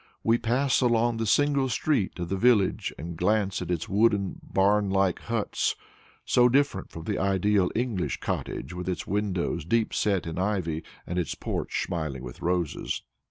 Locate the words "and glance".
2.97-3.61